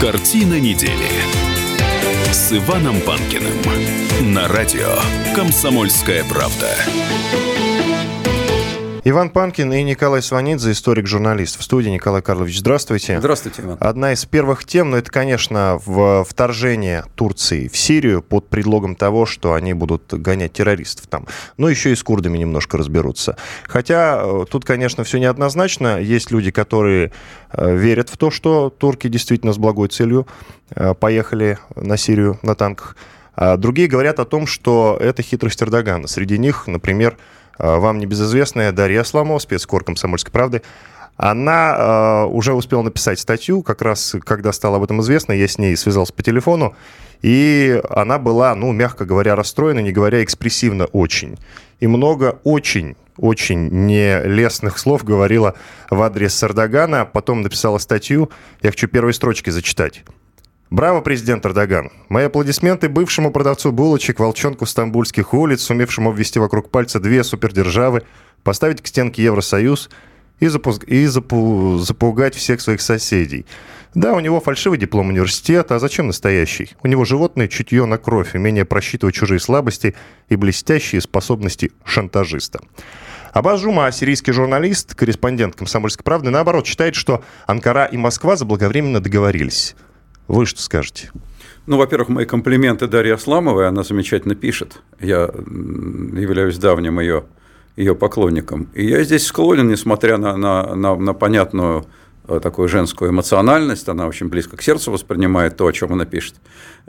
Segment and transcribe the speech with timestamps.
[0.00, 1.10] Картина недели
[2.30, 3.58] с Иваном Панкиным
[4.32, 4.94] на радио
[5.34, 6.72] «Комсомольская правда».
[9.04, 11.58] Иван Панкин и Николай Сванидзе, историк-журналист.
[11.58, 13.18] В студии Николай Карлович, здравствуйте.
[13.18, 13.76] Здравствуйте, Иван.
[13.80, 19.24] Одна из первых тем, но это, конечно, в вторжение Турции в Сирию под предлогом того,
[19.24, 21.26] что они будут гонять террористов там.
[21.56, 23.36] Но еще и с курдами немножко разберутся.
[23.64, 26.00] Хотя э, тут, конечно, все неоднозначно.
[26.00, 27.12] Есть люди, которые
[27.52, 30.26] э, верят в то, что турки действительно с благой целью
[30.74, 32.96] э, поехали на Сирию на танках.
[33.34, 36.08] А другие говорят о том, что это хитрость Эрдогана.
[36.08, 37.16] Среди них, например,
[37.58, 40.62] вам небезызвестная Дарья Асламова, спецкор «Комсомольской правды»,
[41.18, 45.58] она э, уже успела написать статью, как раз когда стало об этом известно, я с
[45.58, 46.76] ней связался по телефону,
[47.22, 51.36] и она была, ну, мягко говоря, расстроена, не говоря экспрессивно очень.
[51.80, 55.54] И много очень очень нелестных слов говорила
[55.90, 58.30] в адрес Эрдогана, потом написала статью,
[58.62, 60.04] я хочу первые строчки зачитать.
[60.70, 61.90] Браво, президент Эрдоган.
[62.10, 68.02] Мои аплодисменты бывшему продавцу булочек, волчонку стамбульских улиц, сумевшему ввести вокруг пальца две супердержавы,
[68.42, 69.88] поставить к стенке Евросоюз
[70.40, 70.84] и, запуск...
[70.84, 71.78] и запу...
[71.78, 73.46] запугать всех своих соседей.
[73.94, 76.76] Да, у него фальшивый диплом университета, а зачем настоящий?
[76.82, 79.94] У него животное чутье на кровь, умение просчитывать чужие слабости
[80.28, 82.60] и блестящие способности шантажиста.
[83.32, 89.74] Абаз Жума, сирийский журналист, корреспондент «Комсомольской правды», наоборот, считает, что Анкара и Москва заблаговременно договорились.
[90.28, 91.10] Вы что скажете?
[91.66, 94.80] Ну, во-первых, мои комплименты Дарье Асламовой, она замечательно пишет.
[95.00, 97.24] Я являюсь давним ее,
[97.76, 98.68] ее поклонником.
[98.74, 101.86] И я здесь склонен, несмотря на, на, на, на понятную
[102.26, 106.34] э, такую женскую эмоциональность, она очень близко к сердцу воспринимает то, о чем она пишет.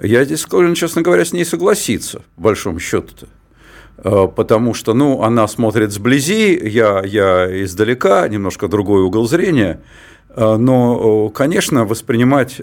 [0.02, 3.28] Я здесь склонен, честно говоря, с ней согласиться, в большом счету-то.
[3.98, 9.82] Э, потому что, ну, она смотрит сблизи, я, я издалека, немножко другой угол зрения,
[10.30, 12.62] э, но, конечно, воспринимать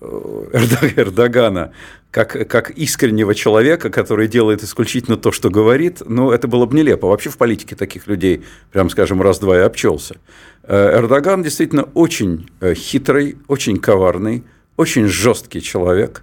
[0.00, 1.72] Эрдогана
[2.10, 7.08] как, как искреннего человека, который делает исключительно то, что говорит, ну, это было бы нелепо.
[7.08, 8.42] Вообще в политике таких людей,
[8.72, 10.16] прям скажем, раз-два и обчелся.
[10.62, 14.44] Э, Эрдоган действительно очень э, хитрый, очень коварный,
[14.76, 16.22] очень жесткий человек.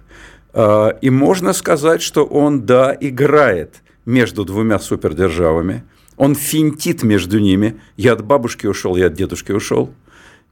[0.52, 5.84] Э, и можно сказать, что он, да, играет между двумя супердержавами.
[6.16, 7.80] Он финтит между ними.
[7.96, 9.92] Я от бабушки ушел, я от дедушки ушел.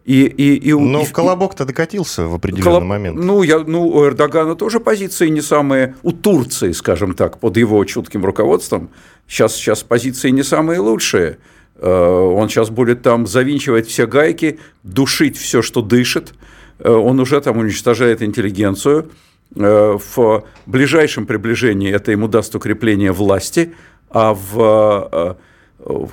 [0.05, 2.85] И, и, и, Но и, Колобок-то докатился в определенный Колоб...
[2.85, 3.19] момент.
[3.23, 7.85] Ну, я, ну, у Эрдогана тоже позиции не самые, у Турции, скажем так, под его
[7.85, 8.91] чутким руководством,
[9.29, 11.39] сейчас, сейчас позиции не самые лучшие.
[11.77, 16.35] Э, он сейчас будет там завинчивать все гайки, душить все, что дышит.
[16.81, 19.09] Э, он уже там уничтожает интеллигенцию.
[19.55, 23.75] Э, в ближайшем приближении это ему даст укрепление власти,
[24.11, 25.37] а в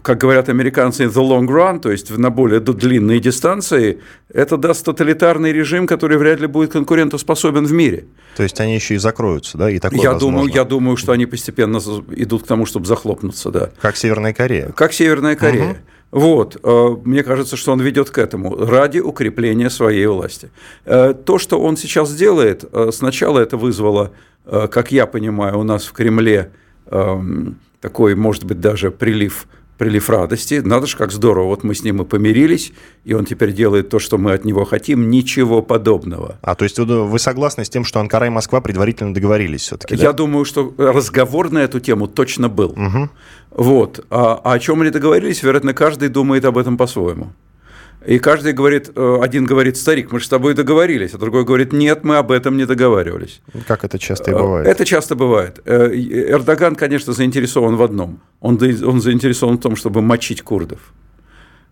[0.01, 3.99] как говорят американцы, in the long run, то есть на более длинные дистанции,
[4.33, 8.05] это даст тоталитарный режим, который вряд ли будет конкурентоспособен в мире.
[8.35, 9.69] То есть они еще и закроются, да?
[9.69, 11.79] И такое я думаю, я думаю, что они постепенно
[12.15, 13.69] идут к тому, чтобы захлопнуться, да.
[13.81, 14.71] Как Северная Корея.
[14.75, 15.71] Как Северная Корея.
[15.71, 15.77] Угу.
[16.11, 20.49] Вот, э, мне кажется, что он ведет к этому ради укрепления своей власти.
[20.85, 24.11] Э, то, что он сейчас делает, э, сначала это вызвало,
[24.45, 26.51] как я понимаю, у нас в Кремле
[26.87, 29.47] эм, такой, может быть, даже прилив
[29.79, 30.61] прилив радости.
[30.63, 31.45] Надо же, как здорово.
[31.47, 32.73] Вот мы с ним и помирились,
[33.05, 35.09] и он теперь делает то, что мы от него хотим.
[35.09, 36.37] Ничего подобного.
[36.41, 39.95] А, то есть вы согласны с тем, что Анкара и Москва предварительно договорились все-таки?
[39.95, 40.03] Да?
[40.03, 42.71] Я думаю, что разговор на эту тему точно был.
[42.71, 43.09] Угу.
[43.51, 44.05] Вот.
[44.09, 47.31] А, а о чем они договорились, вероятно, каждый думает об этом по-своему.
[48.05, 51.73] И каждый говорит, э, один говорит, старик, мы же с тобой договорились, а другой говорит,
[51.73, 53.41] нет, мы об этом не договаривались.
[53.67, 54.67] Как это часто и бывает?
[54.67, 55.59] Это часто бывает.
[55.65, 58.21] Э, Эрдоган, конечно, заинтересован в одном.
[58.39, 60.79] Он, он заинтересован в том, чтобы мочить курдов.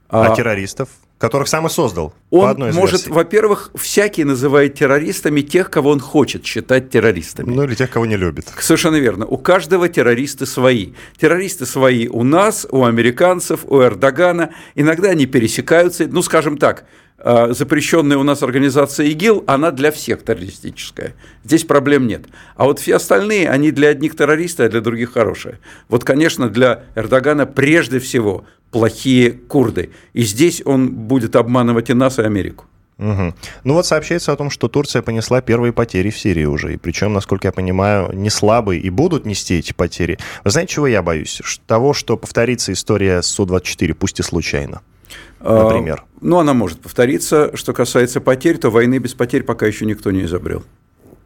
[0.09, 0.89] А, а террористов?
[1.17, 2.13] Которых сам и создал.
[2.29, 7.51] Он может, во-первых, всякий называет террористами тех, кого он хочет считать террористами.
[7.51, 8.47] Ну или тех, кого не любит.
[8.59, 9.25] Совершенно верно.
[9.25, 10.93] У каждого террористы свои.
[11.19, 14.51] Террористы свои у нас, у американцев, у Эрдогана.
[14.75, 16.07] Иногда они пересекаются.
[16.07, 16.85] Ну, скажем так,
[17.19, 21.15] а, запрещенная у нас организация ИГИЛ, она для всех террористическая.
[21.43, 22.25] Здесь проблем нет.
[22.55, 25.59] А вот все остальные, они для одних террористы, а для других хорошие.
[25.89, 29.89] Вот, конечно, для Эрдогана прежде всего плохие курды.
[30.13, 32.65] И здесь он будет обманывать и нас, и Америку.
[32.99, 33.33] Угу.
[33.63, 36.73] Ну вот сообщается о том, что Турция понесла первые потери в Сирии уже.
[36.73, 40.17] И причем, насколько я понимаю, не слабые и будут нести эти потери.
[40.43, 41.41] Вы знаете, чего я боюсь?
[41.67, 44.81] Того, что повторится история с Су-24, пусть и случайно.
[45.39, 46.03] А, например.
[46.05, 47.55] А, ну, она может повториться.
[47.55, 50.63] Что касается потерь, то войны без потерь пока еще никто не изобрел.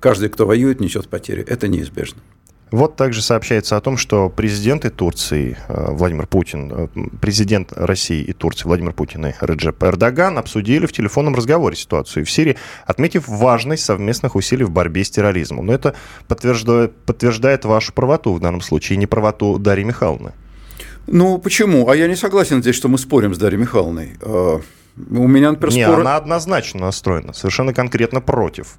[0.01, 1.43] Каждый, кто воюет, несет потери.
[1.47, 2.21] Это неизбежно.
[2.71, 6.87] Вот также сообщается о том, что президенты Турции э, Владимир Путин, э,
[7.19, 12.31] президент России и Турции Владимир Путин и Реджеп Эрдоган обсудили в телефонном разговоре ситуацию в
[12.31, 15.65] Сирии, отметив важность совместных усилий в борьбе с терроризмом.
[15.65, 15.95] Но это
[16.29, 20.31] подтверждает, подтверждает вашу правоту в данном случае, не правоту Дарьи Михайловны.
[21.07, 21.89] Ну, почему?
[21.89, 24.13] А я не согласен здесь, что мы спорим с Дарьей Михайловной.
[24.21, 24.61] А,
[24.97, 25.99] у меня, например, Не, спор...
[25.99, 28.77] она однозначно настроена, совершенно конкретно против.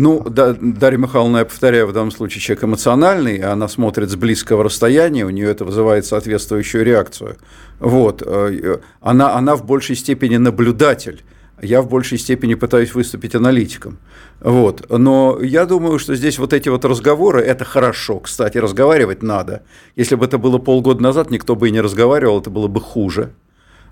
[0.00, 4.62] Ну, да, Дарья Михайловна, я повторяю, в данном случае человек эмоциональный, она смотрит с близкого
[4.62, 7.36] расстояния, у нее это вызывает соответствующую реакцию.
[7.80, 8.22] Вот.
[8.24, 11.24] Э, она, она в большей степени наблюдатель
[11.60, 13.98] я в большей степени пытаюсь выступить аналитиком.
[14.38, 14.86] Вот.
[14.88, 19.62] Но я думаю, что здесь вот эти вот разговоры, это хорошо, кстати, разговаривать надо.
[19.96, 23.32] Если бы это было полгода назад, никто бы и не разговаривал, это было бы хуже.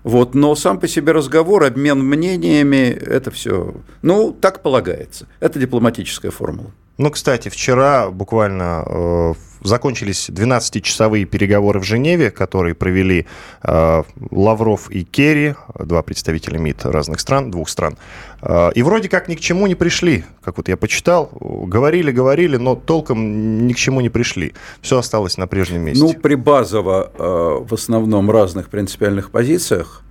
[0.07, 5.27] Вот, но сам по себе разговор, обмен мнениями, это все, ну, так полагается.
[5.41, 6.71] Это дипломатическая формула.
[6.97, 9.33] Ну, кстати, вчера буквально э,
[9.63, 13.27] закончились 12-часовые переговоры в Женеве, которые провели
[13.63, 17.97] э, Лавров и Керри, два представителя МИД разных стран, двух стран.
[18.41, 21.29] Э, и вроде как ни к чему не пришли, как вот я почитал.
[21.39, 24.53] Говорили, говорили, но толком ни к чему не пришли.
[24.81, 26.03] Все осталось на прежнем месте.
[26.03, 30.03] Ну, при базово э, в основном разных принципиальных позициях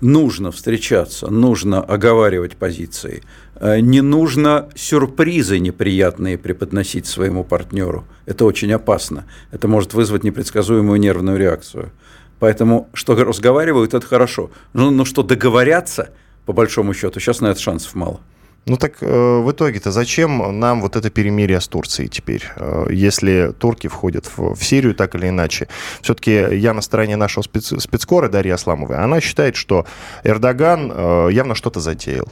[0.00, 3.22] нужно встречаться, нужно оговаривать позиции,
[3.54, 8.04] э, не нужно сюрпризы неприятные преподносить своему партнеру.
[8.26, 9.24] Это очень опасно.
[9.50, 11.90] Это может вызвать непредсказуемую нервную реакцию.
[12.38, 14.50] Поэтому, что разговаривают, это хорошо.
[14.72, 16.10] Но, но что договорятся,
[16.44, 18.20] по большому счету, сейчас на это шансов мало.
[18.66, 23.54] Ну так э, в итоге-то зачем нам вот это перемирие с Турцией теперь, э, если
[23.56, 25.68] турки входят в, в Сирию так или иначе?
[26.02, 28.96] Все-таки я на стороне нашего спец, спецкора Дарьи Асламовой.
[28.96, 29.86] Она считает, что
[30.24, 32.28] Эрдоган э, явно что-то затеял.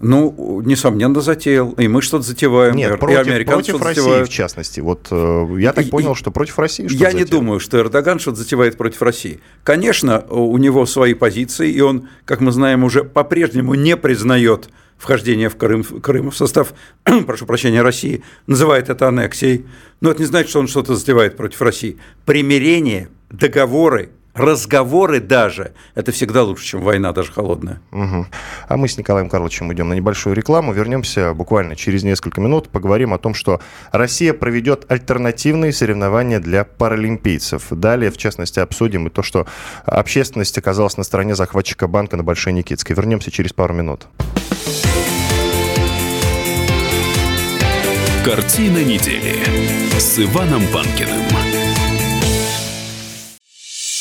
[0.00, 1.72] Ну, несомненно, затеял.
[1.72, 2.74] И мы что-то затеваем.
[2.74, 4.28] Нет, и против, против России, затевают.
[4.28, 4.80] в частности.
[4.80, 7.26] Вот э, я так понял, что против России что-то Я затеял.
[7.26, 9.40] не думаю, что Эрдоган что-то затевает против России.
[9.64, 15.48] Конечно, у него свои позиции, и он, как мы знаем, уже по-прежнему не признает вхождение
[15.48, 16.74] в Крым, Крым в состав,
[17.26, 19.64] прошу прощения, России, называет это аннексией,
[20.00, 21.98] но это не значит, что он что-то затевает против России.
[22.24, 27.80] Примирение, договоры, разговоры даже, это всегда лучше, чем война, даже холодная.
[27.92, 28.26] Угу.
[28.68, 30.72] А мы с Николаем Карловичем идем на небольшую рекламу.
[30.72, 32.68] Вернемся буквально через несколько минут.
[32.68, 33.60] Поговорим о том, что
[33.92, 37.66] Россия проведет альтернативные соревнования для паралимпийцев.
[37.70, 39.46] Далее, в частности, обсудим и то, что
[39.84, 42.94] общественность оказалась на стороне захватчика банка на Большой Никитской.
[42.94, 44.06] Вернемся через пару минут.
[48.28, 49.42] Картина недели
[49.98, 51.67] с Иваном Панкиным.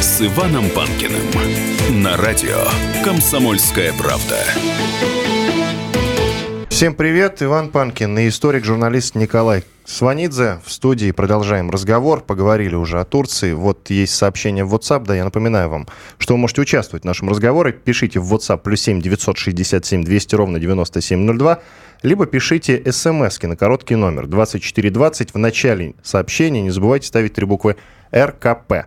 [0.00, 2.56] с Иваном Панкиным на радио
[3.02, 4.38] «Комсомольская правда».
[6.68, 11.10] Всем привет, Иван Панкин и историк-журналист Николай Сванидзе в студии.
[11.10, 12.20] Продолжаем разговор.
[12.20, 13.52] Поговорили уже о Турции.
[13.52, 15.04] Вот есть сообщение в WhatsApp.
[15.04, 17.72] Да, я напоминаю вам, что вы можете участвовать в нашем разговоре.
[17.72, 21.58] Пишите в WhatsApp плюс 7 967 200 ровно 9702.
[22.02, 25.34] Либо пишите смс на короткий номер 2420.
[25.34, 27.74] В начале сообщения не забывайте ставить три буквы
[28.14, 28.86] РКП.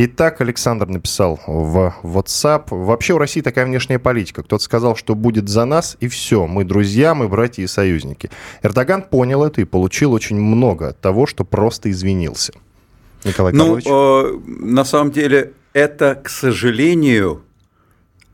[0.00, 2.66] Итак, Александр написал в WhatsApp.
[2.70, 4.44] Вообще у России такая внешняя политика.
[4.44, 6.46] Кто-то сказал, что будет за нас, и все.
[6.46, 8.30] Мы друзья, мы братья и союзники.
[8.62, 12.52] Эрдоган понял это и получил очень много от того, что просто извинился.
[13.24, 17.42] Николай ну, э, на самом деле, это, к сожалению,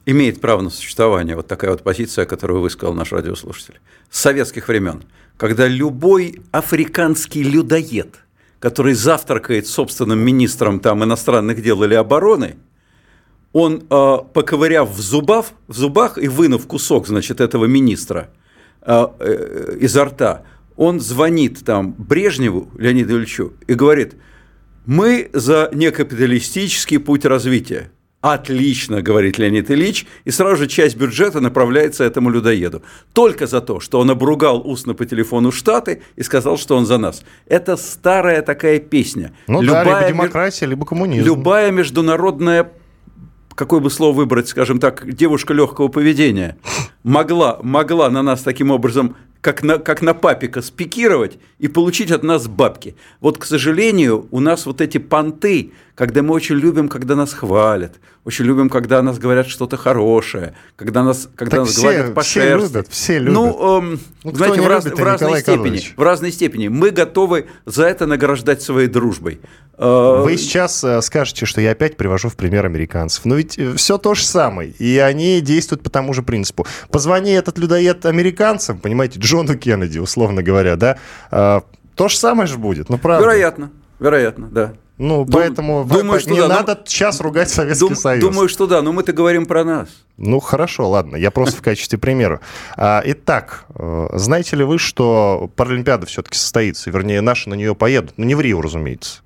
[0.05, 1.35] имеет право на существование.
[1.35, 3.81] Вот такая вот позиция, которую высказал наш радиослушатель.
[4.11, 5.03] С советских времен,
[5.39, 8.17] когда любой африканский людоед–
[8.65, 12.57] который завтракает собственным министром там, иностранных дел или обороны,
[13.53, 18.31] он, э, поковыряв в, зубах, в зубах и вынув кусок, значит, этого министра
[18.81, 20.45] э, э, изо рта,
[20.77, 24.15] он звонит там Брежневу Леониду Ильичу и говорит,
[24.87, 27.91] мы за некапиталистический путь развития.
[28.25, 32.83] Отлично, говорит Леонид Ильич, и сразу же часть бюджета направляется этому людоеду.
[33.13, 36.97] Только за то, что он обругал устно по телефону Штаты и сказал, что он за
[36.97, 37.23] нас.
[37.47, 39.35] Это старая такая песня.
[39.47, 41.27] Ну любая, да, либо демократия, либо коммунизм.
[41.27, 42.73] Любая международная
[43.55, 46.57] какое бы слово выбрать, скажем так, девушка легкого поведения,
[47.03, 52.23] могла, могла на нас таким образом как на, как на папика спикировать и получить от
[52.23, 52.97] нас бабки.
[53.21, 57.95] Вот, к сожалению, у нас вот эти понты, когда мы очень любим, когда нас хвалят,
[58.25, 62.41] очень любим, когда нас говорят что-то хорошее, когда нас, когда нас все, говорят по все
[62.41, 62.67] шерсти.
[62.69, 63.35] любят, все любят.
[63.35, 65.57] Ну, эм, Ну, знаете, в, раз- любит, в разной степени.
[65.57, 65.95] Карлович?
[65.97, 66.69] В разной степени.
[66.69, 69.41] Мы готовы за это награждать своей дружбой.
[69.77, 73.25] Э, Вы сейчас э, скажете, что я опять привожу в пример американцев.
[73.25, 74.71] Но ведь все то же самое.
[74.71, 76.67] И они действуют по тому же принципу.
[76.91, 80.99] Позвони этот людоед американцам, понимаете, Джону Кеннеди, условно говоря, да,
[81.31, 81.61] э,
[81.95, 82.89] то же самое же будет.
[82.89, 83.25] Ну, правда.
[83.25, 83.71] Вероятно,
[84.01, 84.73] вероятно, да.
[84.97, 88.25] Ну, Дум- поэтому думаю, что не да, но- надо сейчас ругать Советский Дум- Союз.
[88.25, 89.89] думаю, что да, но мы-то говорим про нас.
[90.19, 92.41] Ну, хорошо, ладно, я просто в качестве примера.
[92.77, 98.15] А, Итак, э, знаете ли вы, что Паралимпиада все-таки состоится, вернее, наши на нее поедут,
[98.17, 99.23] ну, не в Рио, разумеется.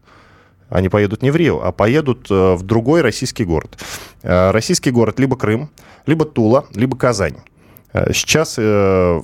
[0.70, 3.78] Они поедут не в Рио, а поедут э, в другой российский город.
[4.22, 5.68] Э, Российский город либо Крым,
[6.06, 7.36] либо Тула, либо Казань.
[7.98, 9.20] Э, Сейчас э,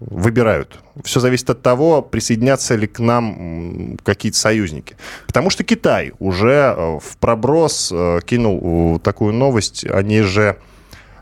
[0.00, 0.78] выбирают.
[1.04, 4.96] Все зависит от того, присоединятся ли к нам какие-то союзники.
[5.26, 7.92] Потому что Китай уже э, в проброс
[8.24, 9.84] кинул такую новость.
[9.86, 10.56] Они же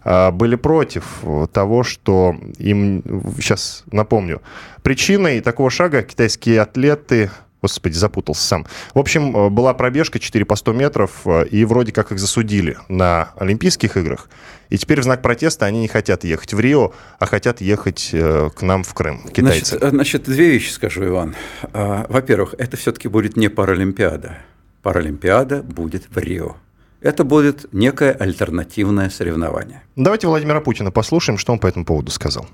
[0.04, 1.04] были против
[1.52, 3.04] того, что им,
[3.36, 4.42] сейчас напомню,
[4.82, 7.30] причиной такого шага китайские атлеты
[7.62, 8.66] Господи, запутался сам.
[8.92, 12.76] В общем, э, была пробежка 4 по 100 метров, э, и вроде как их засудили
[12.88, 14.28] на Олимпийских играх.
[14.68, 18.50] И теперь в знак протеста они не хотят ехать в Рио, а хотят ехать э,
[18.54, 19.78] к нам в Крым, китайцы.
[19.78, 21.36] Значит, значит, две вещи скажу, Иван.
[21.72, 24.38] А, Во-первых, это все-таки будет не Паралимпиада.
[24.82, 26.56] Паралимпиада будет в Рио.
[27.00, 29.82] Это будет некое альтернативное соревнование.
[29.94, 32.46] Давайте Владимира Путина послушаем, что он по этому поводу сказал.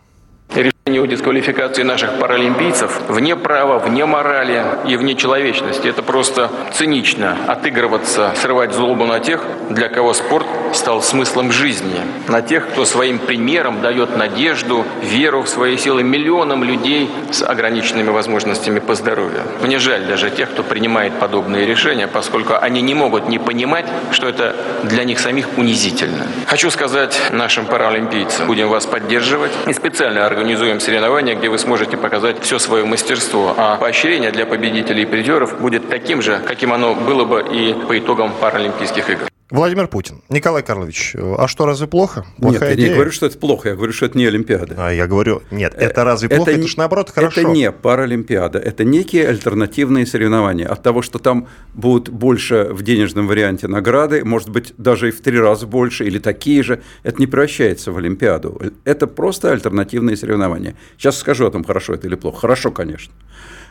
[0.88, 5.86] О дисквалификации наших паралимпийцев вне права, вне морали и вне человечности.
[5.86, 12.00] Это просто цинично отыгрываться, срывать злобу на тех, для кого спорт стал смыслом жизни.
[12.26, 18.08] На тех, кто своим примером дает надежду, веру в свои силы миллионам людей с ограниченными
[18.08, 19.42] возможностями по здоровью.
[19.60, 24.26] Мне жаль даже тех, кто принимает подобные решения, поскольку они не могут не понимать, что
[24.26, 26.26] это для них самих унизительно.
[26.46, 32.42] Хочу сказать нашим паралимпийцам, будем вас поддерживать и специально организуем соревнования, где вы сможете показать
[32.42, 37.24] все свое мастерство, а поощрение для победителей и призеров будет таким же, каким оно было
[37.24, 39.37] бы и по итогам Паралимпийских игр.
[39.50, 40.20] Владимир Путин.
[40.28, 42.26] Николай Карлович, э, а что, разве плохо?
[42.36, 42.94] Нет, Плохая я не идея?
[42.96, 44.74] говорю, что это плохо, я говорю, что это не Олимпиада.
[44.76, 46.50] А я говорю, нет, это разве плохо?
[46.50, 47.40] Это, не- ж наоборот хорошо.
[47.40, 50.68] Это не Паралимпиада, это некие альтернативные соревнования.
[50.68, 55.20] От того, что там будут больше в денежном варианте награды, может быть, даже и в
[55.22, 58.60] три раза больше, или такие же, это не превращается в Олимпиаду.
[58.84, 60.74] Это просто альтернативные соревнования.
[60.98, 62.40] Сейчас скажу о том, хорошо это или плохо.
[62.40, 63.14] Хорошо, конечно.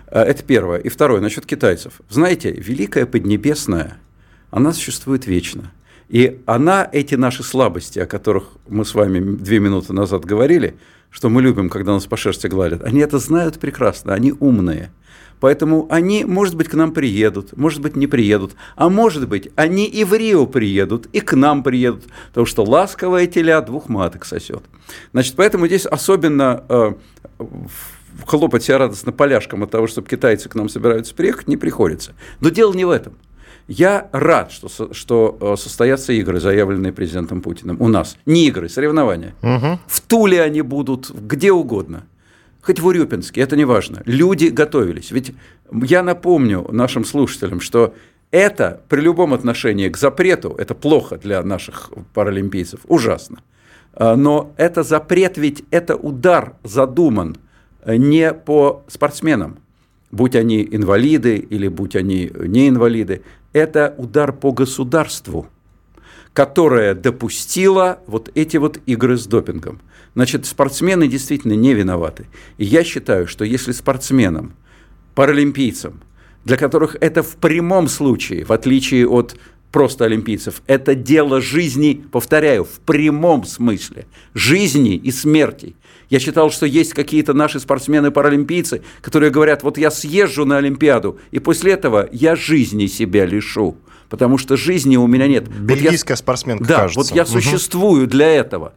[0.07, 0.79] Э, Это первое.
[0.79, 2.01] И второе, насчет китайцев.
[2.10, 3.98] Знаете, Великая Поднебесная,
[4.51, 5.72] она существует вечно.
[6.10, 10.75] И она, эти наши слабости, о которых мы с вами две минуты назад говорили,
[11.10, 14.92] что мы любим, когда нас по шерсти гладят, они это знают прекрасно, они умные.
[15.39, 19.86] Поэтому они, может быть, к нам приедут, может быть, не приедут, а может быть, они
[19.86, 24.63] и в Рио приедут, и к нам приедут, потому что ласковая теля двух маток сосет.
[25.13, 26.94] Значит, поэтому здесь особенно э,
[28.25, 32.13] хлопать себя радостно поляшком от того, чтобы китайцы к нам собираются приехать, не приходится.
[32.39, 33.13] Но дело не в этом.
[33.67, 37.81] Я рад, что, что э, состоятся игры, заявленные президентом Путиным.
[37.81, 38.17] У нас.
[38.25, 39.36] Не игры, соревнования.
[39.88, 42.03] В Туле они будут, где угодно.
[42.62, 44.01] Хоть в Урюпинске, это не важно.
[44.05, 45.12] Люди готовились.
[45.12, 45.33] Ведь
[45.71, 47.93] я напомню нашим слушателям, что
[48.31, 53.39] это при любом отношении к запрету, это плохо для наших паралимпийцев, ужасно.
[53.93, 57.38] А, Но это запрет, ведь это удар задуман
[57.83, 59.59] э, не по спортсменам,
[60.12, 63.24] будь они инвалиды или будь они не инвалиды,
[63.54, 65.48] это удар по государству,
[66.34, 69.82] которое допустило вот эти вот игры с допингом.
[70.13, 72.27] Значит, спортсмены действительно не виноваты.
[72.58, 74.54] И я считаю, что если спортсменам,
[75.16, 76.01] паралимпийцам,
[76.44, 79.36] для которых это в прямом случае, в отличие от
[79.71, 85.75] просто олимпийцев, это дело жизни, повторяю, в прямом смысле, жизни и смерти.
[86.09, 91.39] Я считал, что есть какие-то наши спортсмены-паралимпийцы, которые говорят, вот я съезжу на Олимпиаду, и
[91.39, 93.75] после этого я жизни себя лишу,
[94.09, 95.47] потому что жизни у меня нет.
[95.50, 97.00] Вот я- Бельгийская спортсменка, да, кажется.
[97.00, 97.31] вот я Мгм.
[97.33, 98.74] существую для этого.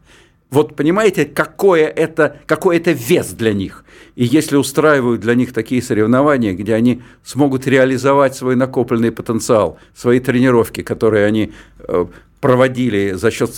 [0.51, 3.85] Вот понимаете, какое это, какой это вес для них.
[4.17, 10.19] И если устраивают для них такие соревнования, где они смогут реализовать свой накопленный потенциал, свои
[10.19, 12.07] тренировки, которые они э,
[12.41, 13.51] проводили за счет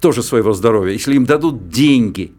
[0.00, 2.32] тоже своего здоровья, если им дадут деньги,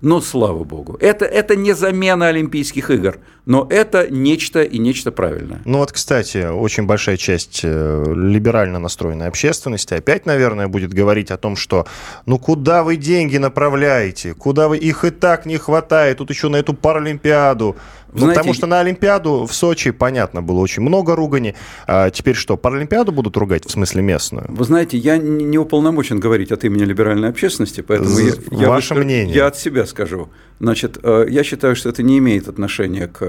[0.00, 0.96] ну, слава богу.
[1.00, 3.18] Это, это не замена Олимпийских игр.
[3.46, 5.60] Но это нечто и нечто правильное.
[5.64, 11.36] Ну вот, кстати, очень большая часть э, либерально настроенной общественности опять, наверное, будет говорить о
[11.36, 11.86] том, что
[12.24, 16.56] ну куда вы деньги направляете, куда вы их и так не хватает, тут еще на
[16.56, 17.76] эту Паралимпиаду.
[18.14, 21.56] Ну, Знаете, потому что на Олимпиаду в Сочи, понятно, было очень много ругани.
[21.88, 24.46] А теперь что, Паралимпиаду будут ругать, в смысле местную?
[24.48, 29.04] Вы знаете, я не уполномочен говорить от имени либеральной общественности, поэтому я, я, Ваше выскажу,
[29.04, 29.34] мнение.
[29.34, 30.28] я от себя скажу.
[30.60, 33.20] Значит, э, я считаю, что это не имеет отношения к,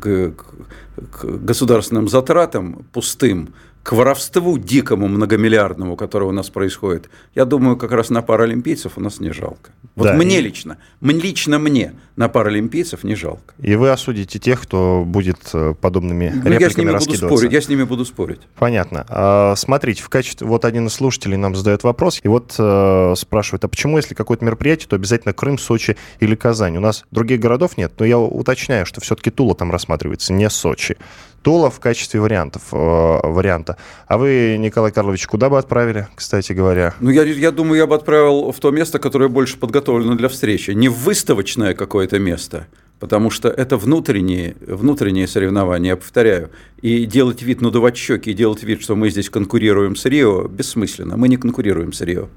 [0.00, 0.32] к,
[1.10, 7.92] к государственным затратам пустым, к воровству дикому многомиллиардному, которое у нас происходит, я думаю, как
[7.92, 9.72] раз на паралимпийцев у нас не жалко.
[9.94, 10.40] Вот да, мне и...
[10.40, 13.54] лично, лично мне на паралимпийцев не жалко.
[13.58, 17.52] И вы осудите тех, кто будет э, подобными ну, репликами я с ними буду спорить,
[17.52, 18.40] Я с ними буду спорить.
[18.58, 19.04] Понятно.
[19.08, 20.46] А, смотрите, в качестве...
[20.46, 24.46] Вот один из слушателей нам задает вопрос, и вот э, спрашивает, а почему, если какое-то
[24.46, 26.78] мероприятие, то обязательно Крым, Сочи или Казань?
[26.78, 30.96] У нас других городов нет, но я уточняю, что все-таки Тула там рассматривается, не Сочи.
[31.44, 33.73] Тула в качестве вариантов, э, варианта.
[34.06, 36.94] А вы, Николай Карлович, куда бы отправили, кстати говоря?
[37.00, 40.72] Ну, я, я думаю, я бы отправил в то место, которое больше подготовлено для встречи.
[40.72, 42.66] Не в выставочное какое-то место,
[43.00, 46.50] потому что это внутренние, внутренние соревнования, я повторяю.
[46.80, 51.16] И делать вид, надувать щеки и делать вид, что мы здесь конкурируем с Рио, бессмысленно.
[51.16, 52.28] Мы не конкурируем с Рио.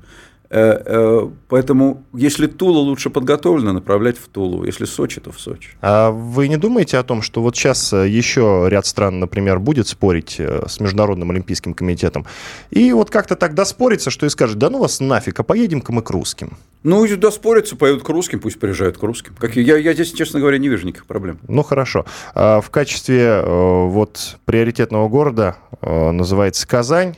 [0.49, 4.63] Э, э, поэтому, если Тула лучше подготовлена, направлять в Тулу.
[4.63, 5.71] Если Сочи, то в Сочи.
[5.81, 9.87] А вы не думаете о том, что вот сейчас э, еще ряд стран, например, будет
[9.87, 12.25] спорить с Международным Олимпийским комитетом,
[12.69, 16.01] и вот как-то тогда спорится, что и скажет, да ну вас нафиг, а поедем-ка мы
[16.01, 16.57] к русским?
[16.83, 19.33] Ну, да спорятся, поедут к русским, пусть приезжают к русским.
[19.37, 21.39] Как, я, я здесь, честно говоря, не вижу никаких проблем.
[21.47, 22.05] Ну, хорошо.
[22.33, 27.17] А в качестве вот приоритетного города называется Казань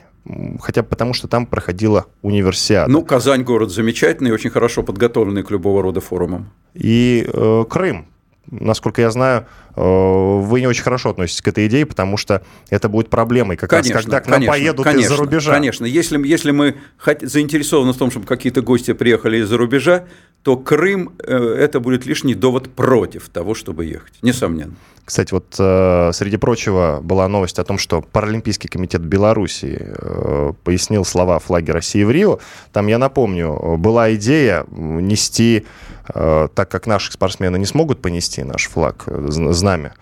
[0.60, 2.92] хотя бы потому, что там проходила универсиада.
[2.92, 6.52] Ну, Казань город замечательный, очень хорошо подготовленный к любого рода форумам.
[6.74, 8.08] И э, Крым,
[8.52, 12.90] насколько я знаю, э, вы не очень хорошо относитесь к этой идее, потому что это
[12.90, 15.54] будет проблемой, как конечно, раз когда к нам конечно, поедут конечно, из-за рубежа.
[15.54, 16.76] Конечно, если, если мы
[17.22, 20.06] заинтересованы в том, чтобы какие-то гости приехали из-за рубежа,
[20.44, 24.74] то Крым э, это будет лишний довод против того, чтобы ехать, несомненно.
[25.04, 31.04] Кстати, вот э, среди прочего была новость о том, что Паралимпийский комитет Беларуси э, пояснил
[31.04, 32.40] слова флаги России в Рио.
[32.72, 35.66] Там, я напомню, была идея нести,
[36.06, 39.94] так как наши спортсмены не смогут понести наш флаг, знамя,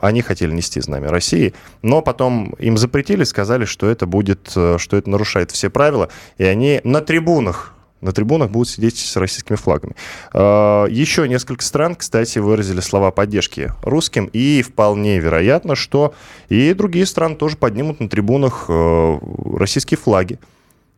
[0.00, 5.10] они хотели нести знамя России, но потом им запретили, сказали, что это будет, что это
[5.10, 9.94] нарушает все правила, и они на трибунах на трибунах будут сидеть с российскими флагами.
[10.34, 16.14] А, еще несколько стран, кстати, выразили слова поддержки русским, и вполне вероятно, что
[16.48, 19.18] и другие страны тоже поднимут на трибунах э,
[19.56, 20.38] российские флаги.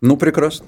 [0.00, 0.66] Ну, прекрасно.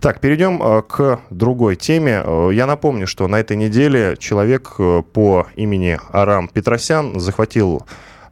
[0.00, 2.22] Так, перейдем э, к другой теме.
[2.24, 4.76] Э, я напомню, что на этой неделе человек
[5.12, 7.82] по имени Арам Петросян захватил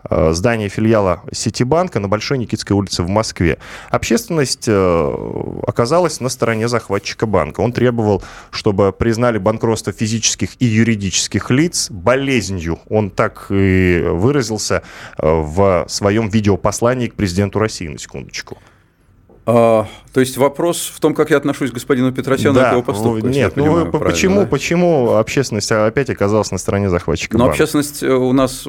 [0.09, 3.59] здание филиала Ситибанка на Большой Никитской улице в Москве.
[3.91, 7.61] Общественность э, оказалась на стороне захватчика банка.
[7.61, 12.79] Он требовал, чтобы признали банкротство физических и юридических лиц болезнью.
[12.89, 14.83] Он так и выразился
[15.19, 18.59] э, в своем видеопослании к президенту России, на секундочку.
[19.51, 23.27] А, то есть вопрос в том, как я отношусь к господину Петросяну да, его поступку.
[23.29, 27.39] Нет, ну понимаю, почему, почему общественность опять оказалась на стороне захватчика?
[27.39, 27.55] Но банка?
[27.55, 28.69] общественность э, у нас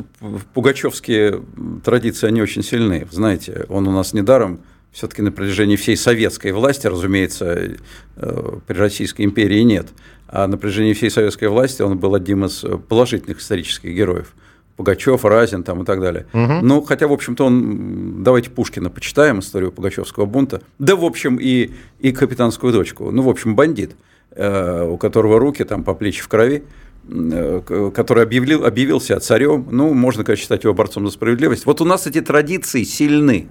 [0.54, 1.44] пугачевские
[1.84, 3.06] традиции, они очень сильны.
[3.12, 4.62] Знаете, он у нас недаром
[4.94, 7.76] все-таки на протяжении всей советской власти, разумеется,
[8.16, 9.88] э, при Российской империи нет,
[10.30, 14.34] а на протяжении всей советской власти он был одним из положительных исторических героев.
[14.80, 16.26] Пугачев, Разин там и так далее.
[16.32, 16.60] Угу.
[16.62, 21.72] Ну, хотя, в общем-то, он, давайте Пушкина почитаем, историю Пугачевского бунта, да, в общем, и,
[22.00, 23.98] и капитанскую дочку, ну, в общем, бандит,
[24.32, 26.64] э, у которого руки там по плечи в крови,
[27.10, 31.66] э, который объявил, объявился царем, ну, можно, конечно, считать его борцом за справедливость.
[31.66, 33.50] Вот у нас эти традиции сильны,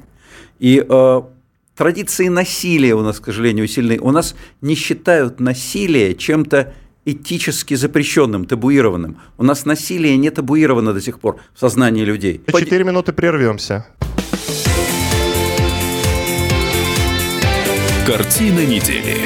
[0.58, 1.22] и э,
[1.76, 3.98] традиции насилия у нас, к сожалению, сильны.
[4.00, 6.72] У нас не считают насилие чем-то
[7.12, 9.16] этически запрещенным, табуированным.
[9.38, 12.40] У нас насилие не табуировано до сих пор в сознании людей.
[12.46, 13.86] Четыре минуты прервемся.
[18.06, 19.16] Картина недели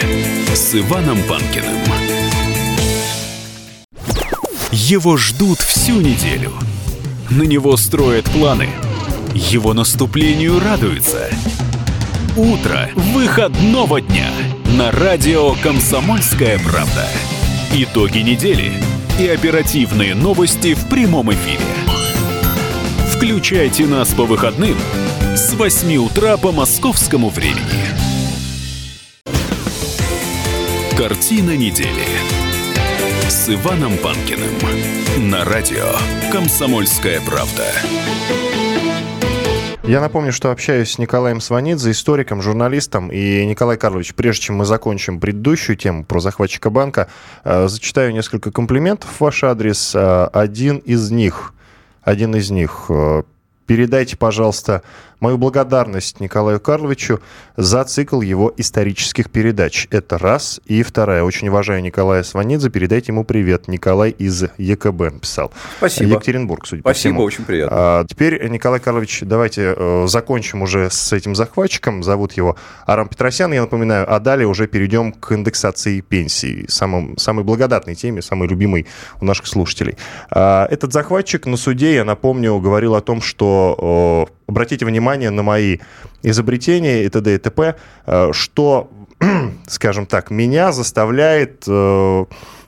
[0.54, 1.76] с Иваном Панкиным.
[4.72, 6.52] Его ждут всю неделю.
[7.30, 8.68] На него строят планы.
[9.34, 11.30] Его наступлению радуются.
[12.36, 14.30] Утро выходного дня
[14.78, 17.06] на радио «Комсомольская правда».
[17.74, 18.70] Итоги недели
[19.18, 21.64] и оперативные новости в прямом эфире.
[23.08, 24.76] Включайте нас по выходным
[25.34, 27.86] с 8 утра по московскому времени.
[30.98, 32.04] Картина недели
[33.30, 35.96] с Иваном Панкиным на радио
[36.30, 37.72] «Комсомольская правда».
[39.84, 43.10] Я напомню, что общаюсь с Николаем Сванидзе, историком, журналистом.
[43.10, 47.08] И, Николай Карлович, прежде чем мы закончим предыдущую тему про захватчика банка,
[47.42, 49.92] э, зачитаю несколько комплиментов в ваш адрес.
[49.96, 51.52] Э, один из них,
[52.00, 53.24] один из них, э,
[53.66, 54.82] передайте, пожалуйста,
[55.22, 57.20] мою благодарность Николаю Карловичу
[57.56, 59.86] за цикл его исторических передач.
[59.90, 60.60] Это раз.
[60.66, 61.22] И вторая.
[61.22, 62.70] Очень уважаю Николая Сванидзе.
[62.70, 63.68] Передайте ему привет.
[63.68, 65.52] Николай из ЕКБ написал.
[65.78, 66.10] Спасибо.
[66.10, 67.22] Екатеринбург, судя Спасибо, по всему.
[67.22, 67.76] очень приятно.
[67.78, 72.02] А, теперь, Николай Карлович, давайте э, закончим уже с этим захватчиком.
[72.02, 74.12] Зовут его Арам Петросян, я напоминаю.
[74.12, 76.64] А далее уже перейдем к индексации пенсий.
[76.68, 78.88] Самым, самой благодатной теме, самой любимой
[79.20, 79.96] у наших слушателей.
[80.30, 85.42] А, этот захватчик на суде, я напомню, говорил о том, что э, обратите внимание на
[85.42, 85.78] мои
[86.22, 87.34] изобретения и т.д.
[87.34, 87.74] и т.п.,
[88.06, 88.90] э, что,
[89.66, 92.24] скажем так, меня заставляет э,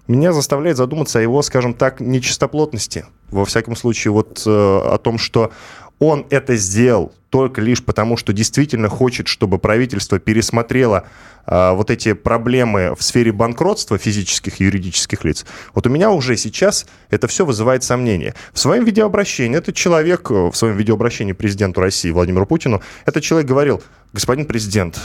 [0.07, 3.07] меня заставляет задуматься о его, скажем так, нечистоплотности.
[3.31, 5.51] Во всяком случае, вот э, о том, что
[5.98, 11.04] он это сделал только лишь потому, что действительно хочет, чтобы правительство пересмотрело
[11.46, 15.44] э, вот эти проблемы в сфере банкротства физических и юридических лиц.
[15.74, 18.35] Вот у меня уже сейчас это все вызывает сомнения.
[18.52, 23.48] В своем видеообращении этот человек, э, в своем видеообращении президенту России Владимиру Путину, этот человек
[23.48, 25.00] говорил, господин президент,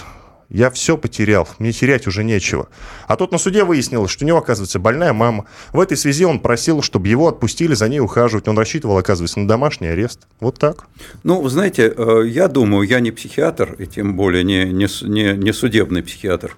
[0.49, 2.69] я все потерял, мне терять уже нечего.
[3.07, 5.45] А тут на суде выяснилось, что у него, оказывается, больная мама.
[5.73, 8.47] В этой связи он просил, чтобы его отпустили за ней ухаживать.
[8.47, 10.27] Он рассчитывал, оказывается, на домашний арест.
[10.39, 10.87] Вот так.
[11.23, 15.37] Ну, вы знаете, э, я думаю, я не психиатр, и тем более не, не, не,
[15.37, 16.55] не судебный психиатр,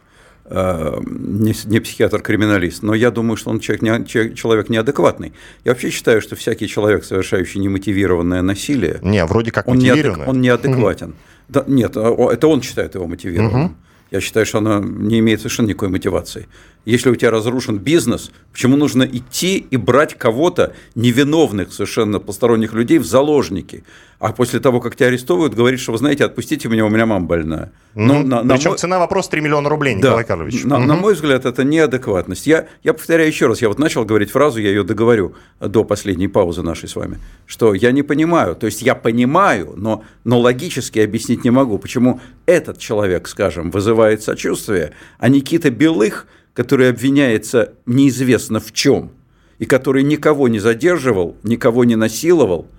[0.51, 5.33] не, не психиатр-криминалист, но я думаю, что он человек, не, человек неадекватный.
[5.63, 10.41] Я вообще считаю, что всякий человек, совершающий немотивированное насилие, не, вроде как он, неадек, он
[10.41, 11.15] неадекватен.
[11.47, 13.65] Да, нет, а, это он считает его мотивированным.
[13.65, 13.75] Угу.
[14.11, 16.47] Я считаю, что она не имеет совершенно никакой мотивации.
[16.85, 22.97] Если у тебя разрушен бизнес, почему нужно идти и брать кого-то, невиновных совершенно посторонних людей,
[22.97, 23.83] в заложники?
[24.21, 27.25] А после того, как тебя арестовывают, говорит, что вы знаете, отпустите меня, у меня мама
[27.25, 27.71] больная.
[27.95, 28.77] Но, ну, на, причем на мой...
[28.77, 30.63] цена вопрос 3 миллиона рублей, Николай да, Карлович.
[30.63, 30.85] На, угу.
[30.85, 32.45] на мой взгляд, это неадекватность.
[32.45, 36.27] Я, я повторяю еще раз, я вот начал говорить фразу, я ее договорю до последней
[36.27, 37.17] паузы нашей с вами,
[37.47, 42.21] что я не понимаю, то есть я понимаю, но, но логически объяснить не могу, почему
[42.45, 49.11] этот человек, скажем, вызывает сочувствие, а Никита Белых, который обвиняется неизвестно в чем,
[49.59, 52.67] и который никого не задерживал, никого не насиловал–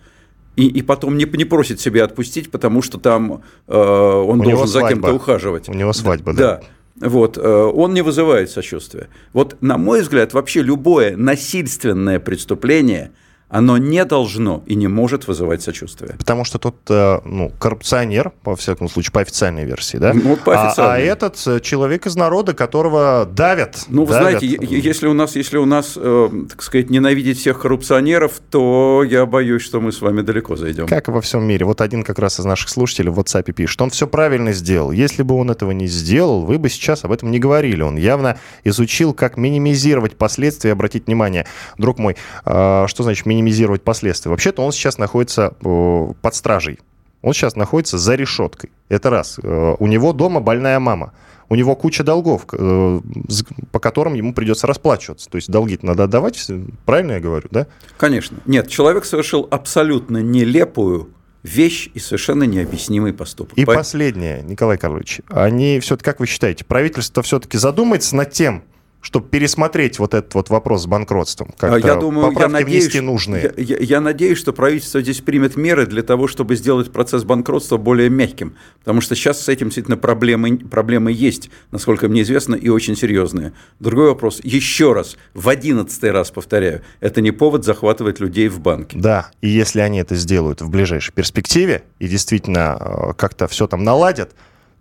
[0.56, 4.66] и, и потом не, не просит себя отпустить, потому что там э, он У должен
[4.66, 5.68] за кем-то ухаживать.
[5.68, 6.60] У него свадьба, да.
[6.96, 7.08] да.
[7.08, 9.08] Вот, э, он не вызывает сочувствия.
[9.32, 13.12] Вот, на мой взгляд, вообще любое насильственное преступление–
[13.52, 16.14] оно не должно и не может вызывать сочувствие.
[16.18, 20.14] Потому что тот, э, ну, коррупционер, по всякому случаю, по официальной версии, да?
[20.14, 21.06] Ну, по официальной.
[21.06, 23.84] А, а этот э, человек из народа, которого давят.
[23.88, 24.40] Ну, вы давят.
[24.40, 29.26] знаете, если у нас, если у нас, э, так сказать, ненавидеть всех коррупционеров, то я
[29.26, 30.86] боюсь, что мы с вами далеко зайдем.
[30.86, 31.66] Как и во всем мире.
[31.66, 34.92] Вот один как раз из наших слушателей в WhatsApp пишет, он все правильно сделал.
[34.92, 37.82] Если бы он этого не сделал, вы бы сейчас об этом не говорили.
[37.82, 40.72] Он явно изучил, как минимизировать последствия.
[40.72, 43.41] Обратите внимание, друг мой, э, что значит минимизировать?
[43.42, 44.30] Минимизировать последствия.
[44.30, 46.78] Вообще-то он сейчас находится э, под стражей.
[47.20, 48.70] Он сейчас находится за решеткой.
[48.88, 49.38] Это раз.
[49.42, 51.12] Э, у него дома больная мама.
[51.48, 53.00] У него куча долгов, э,
[53.70, 55.28] по которым ему придется расплачиваться.
[55.28, 56.50] То есть долги надо отдавать,
[56.86, 57.66] правильно я говорю, да?
[57.98, 58.38] Конечно.
[58.46, 61.10] Нет, человек совершил абсолютно нелепую
[61.42, 63.58] вещь и совершенно необъяснимый поступок.
[63.58, 63.74] И По...
[63.74, 68.62] последнее, Николай Карлович, они все-таки, как вы считаете, правительство все-таки задумается над тем,
[69.02, 71.52] чтобы пересмотреть вот этот вот вопрос с банкротством?
[71.58, 73.52] Как я думаю, я надеюсь, нужные.
[73.56, 77.76] Я, я, я надеюсь, что правительство здесь примет меры для того, чтобы сделать процесс банкротства
[77.76, 82.68] более мягким, потому что сейчас с этим действительно проблемы, проблемы есть, насколько мне известно, и
[82.68, 83.52] очень серьезные.
[83.80, 88.96] Другой вопрос, еще раз, в одиннадцатый раз повторяю, это не повод захватывать людей в банке.
[88.98, 93.82] Да, и если они это сделают в ближайшей перспективе и действительно э, как-то все там
[93.82, 94.32] наладят,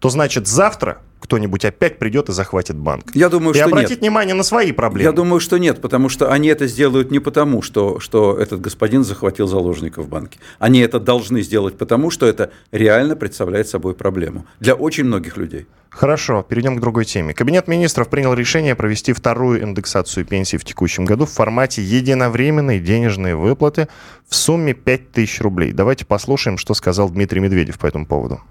[0.01, 3.11] то значит завтра кто-нибудь опять придет и захватит банк.
[3.13, 3.99] Я думаю, и что обратить нет.
[3.99, 5.07] внимание на свои проблемы.
[5.07, 9.03] Я думаю, что нет, потому что они это сделают не потому, что, что этот господин
[9.03, 10.39] захватил заложников в банке.
[10.57, 15.67] Они это должны сделать потому, что это реально представляет собой проблему для очень многих людей.
[15.91, 17.35] Хорошо, перейдем к другой теме.
[17.35, 23.35] Кабинет министров принял решение провести вторую индексацию пенсий в текущем году в формате единовременной денежной
[23.35, 23.87] выплаты
[24.27, 25.71] в сумме 5000 рублей.
[25.73, 28.41] Давайте послушаем, что сказал Дмитрий Медведев по этому поводу.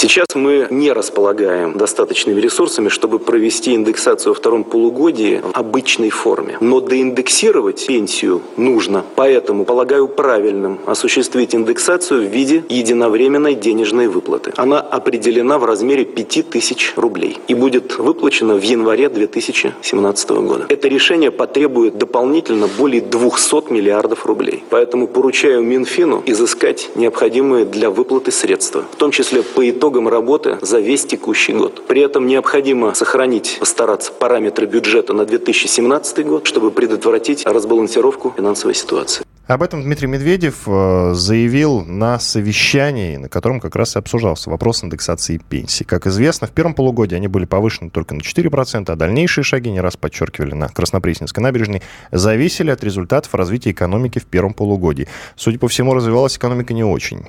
[0.00, 6.56] Сейчас мы не располагаем достаточными ресурсами, чтобы провести индексацию во втором полугодии в обычной форме.
[6.60, 9.04] Но доиндексировать пенсию нужно.
[9.16, 14.54] Поэтому полагаю правильным осуществить индексацию в виде единовременной денежной выплаты.
[14.56, 20.64] Она определена в размере 5000 рублей и будет выплачена в январе 2017 года.
[20.70, 24.64] Это решение потребует дополнительно более 200 миллиардов рублей.
[24.70, 30.78] Поэтому поручаю Минфину изыскать необходимые для выплаты средства, в том числе по итогам работы за
[30.78, 31.86] весь текущий год.
[31.86, 39.24] При этом необходимо сохранить, постараться параметры бюджета на 2017 год, чтобы предотвратить разбалансировку финансовой ситуации.
[39.50, 44.84] Об этом Дмитрий Медведев э, заявил на совещании, на котором как раз и обсуждался вопрос
[44.84, 45.82] индексации пенсий.
[45.82, 49.80] Как известно, в первом полугодии они были повышены только на 4%, а дальнейшие шаги, не
[49.80, 55.08] раз подчеркивали на Краснопресненской набережной, зависели от результатов развития экономики в первом полугодии.
[55.34, 57.26] Судя по всему, развивалась экономика не очень.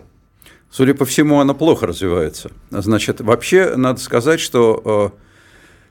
[0.72, 2.50] Судя по всему, она плохо развивается.
[2.70, 5.20] Значит, вообще надо сказать, что э,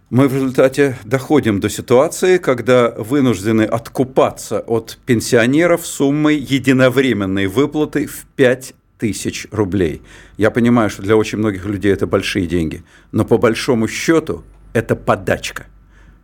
[0.09, 8.25] мы в результате доходим до ситуации, когда вынуждены откупаться от пенсионеров суммой единовременной выплаты в
[8.37, 10.01] 5 тысяч рублей.
[10.39, 14.97] Я понимаю, что для очень многих людей это большие деньги, но по большому счету это
[14.97, 15.67] подачка.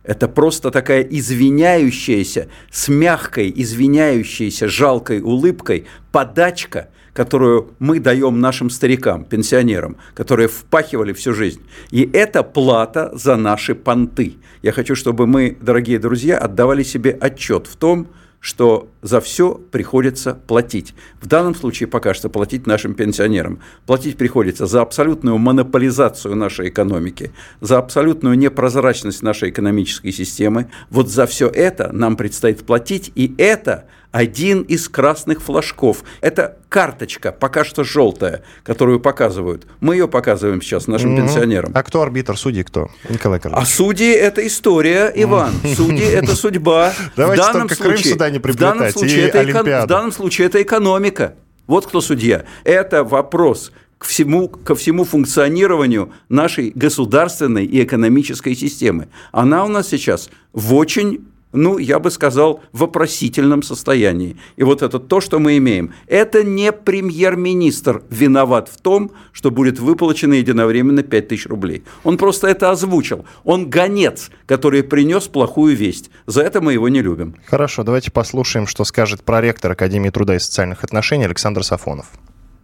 [0.03, 9.25] Это просто такая извиняющаяся, с мягкой, извиняющейся, жалкой улыбкой подачка– которую мы даем нашим старикам,
[9.25, 11.61] пенсионерам, которые впахивали всю жизнь.
[11.89, 14.35] И это плата за наши понты.
[14.61, 18.07] Я хочу, чтобы мы, дорогие друзья, отдавали себе отчет в том,
[18.39, 20.93] что за все приходится платить.
[21.21, 23.59] В данном случае пока что платить нашим пенсионерам.
[23.85, 30.69] Платить приходится за абсолютную монополизацию нашей экономики, за абсолютную непрозрачность нашей экономической системы.
[30.89, 36.03] Вот за все это нам предстоит платить, и это один из красных флажков.
[36.21, 39.67] Это карточка, пока что желтая, которую показывают.
[39.79, 41.21] Мы ее показываем сейчас нашим mm-hmm.
[41.21, 41.71] пенсионерам.
[41.73, 42.89] А кто арбитр, судьи кто?
[43.09, 43.63] Николай Карлович.
[43.63, 45.53] А судьи– это история, Иван.
[45.75, 46.93] Судьи– это судьба.
[47.15, 49.63] Давайте в данном только случае, Крым сюда не приплетать, в данном случае, это эко...
[49.83, 51.35] в данном случае это экономика.
[51.67, 52.45] Вот кто судья.
[52.63, 59.09] Это вопрос к всему, ко всему функционированию нашей государственной и экономической системы.
[59.31, 61.25] Она у нас сейчас в очень
[61.57, 64.37] ну, я бы сказал, вопросительном состоянии.
[64.55, 65.93] И вот это то, что мы имеем.
[66.07, 71.83] Это не премьер-министр виноват в том, что будет выплачено единовременно 5 тысяч рублей.
[72.03, 73.25] Он просто это озвучил.
[73.43, 76.09] Он гонец, который принес плохую весть.
[76.25, 77.35] За это мы его не любим.
[77.45, 82.07] Хорошо, давайте послушаем, что скажет проректор Академии труда и социальных отношений Александр Сафонов.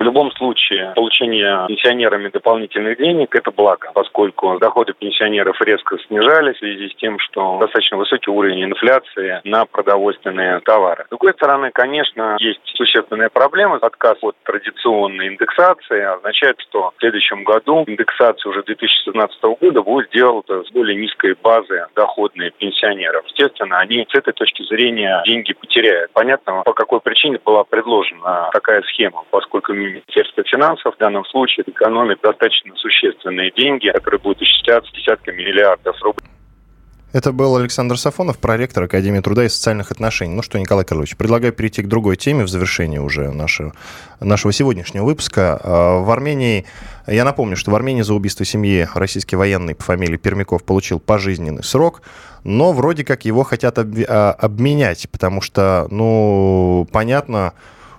[0.03, 6.59] В любом случае, получение пенсионерами дополнительных денег– это благо, поскольку доходы пенсионеров резко снижались в
[6.59, 11.05] связи с тем, что достаточно высокий уровень инфляции на продовольственные товары.
[11.05, 13.77] С другой стороны, конечно, есть существенная проблема.
[13.77, 20.43] Отказ от традиционной индексации означает, что в следующем году индексация уже 2017 года будет сделана
[20.65, 23.25] с более низкой базы доходные пенсионеров.
[23.27, 26.11] Естественно, они с этой точки зрения деньги потеряют.
[26.11, 32.19] Понятно, по какой причине была предложена такая схема, поскольку Министерство финансов в данном случае экономит
[32.21, 36.27] достаточно существенные деньги, которые будут исчисляться десятками миллиардов рублей.
[37.13, 40.33] Это был Александр Сафонов, проректор Академии труда и социальных отношений.
[40.33, 43.73] Ну что, Николай Карлович, предлагаю перейти к другой теме в завершении уже нашего,
[44.19, 45.59] нашего сегодняшнего выпуска.
[45.63, 46.65] А, в Армении,
[47.05, 51.63] я напомню, что в Армении за убийство семьи российский военный по фамилии Пермяков получил пожизненный
[51.63, 52.01] срок,
[52.43, 57.53] но вроде как его хотят а, обменять, потому что, ну, понятно,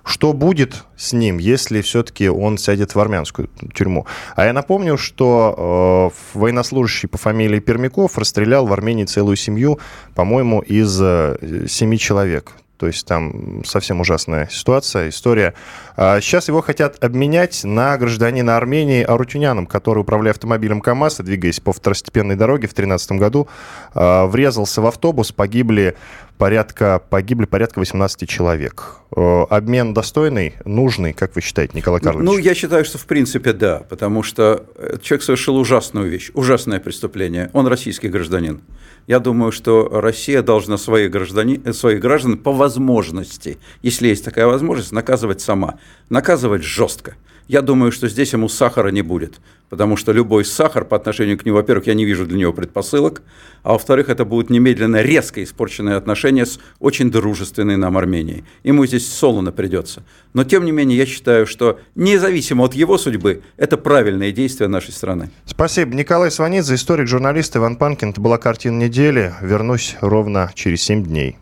[0.05, 4.05] что будет с ним, если все-таки он сядет в армянскую тюрьму?
[4.35, 9.79] А я напомню, что э, военнослужащий по фамилии Пермяков расстрелял в Армении целую семью,
[10.13, 12.53] по-моему, из э, семи человек.
[12.77, 15.53] То есть там совсем ужасная ситуация, история.
[15.95, 21.59] А сейчас его хотят обменять на гражданина Армении Арутюняном, который, управляя автомобилем КАМАЗ и двигаясь
[21.59, 23.47] по второстепенной дороге в 2013 году,
[23.93, 25.95] э, врезался в автобус, погибли
[26.37, 28.97] порядка, погибли порядка 18 человек.
[29.15, 32.25] Э, обмен достойный, нужный, как вы считаете, Николай ну, Карлович?
[32.25, 34.65] Ну, я считаю, что в принципе да, потому что
[35.01, 37.49] человек совершил ужасную вещь, ужасное преступление.
[37.53, 38.61] Он российский гражданин.
[39.07, 44.91] Я думаю, что Россия должна своих, граждане, своих граждан по возможности, если есть такая возможность,
[44.91, 45.77] наказывать сама.
[46.09, 47.15] Наказывать жестко.
[47.47, 51.45] Я думаю, что здесь ему сахара не будет, потому что любой сахар по отношению к
[51.45, 53.21] нему, во-первых, я не вижу для него предпосылок,
[53.61, 58.45] а во-вторых, это будут немедленно резко испорченные отношения с очень дружественной нам Арменией.
[58.63, 60.03] Ему здесь солоно придется.
[60.33, 64.91] Но, тем не менее, я считаю, что независимо от его судьбы, это правильное действие нашей
[64.91, 65.29] страны.
[65.45, 65.93] Спасибо.
[65.95, 68.09] Николай Сванидзе, историк, журналист Иван Панкин.
[68.09, 69.33] Это была картина недели.
[69.41, 71.37] Вернусь ровно через 7 дней.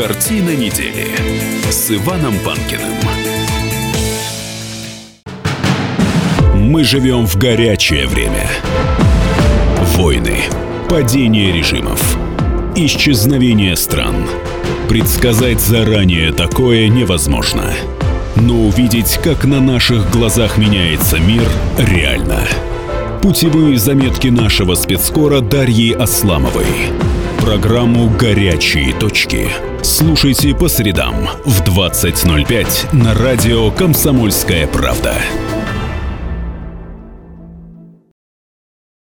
[0.00, 1.08] Картина недели
[1.70, 2.94] с Иваном Панкиным.
[6.54, 8.48] Мы живем в горячее время.
[9.98, 10.38] Войны,
[10.88, 12.16] падение режимов,
[12.74, 14.26] исчезновение стран.
[14.88, 17.70] Предсказать заранее такое невозможно.
[18.36, 22.48] Но увидеть, как на наших глазах меняется мир, реально.
[23.20, 26.64] Путевые заметки нашего спецкора Дарьи Асламовой–
[27.40, 29.48] Программу «Горячие точки».
[29.82, 35.14] Слушайте по средам в 20.05 на радио «Комсомольская правда».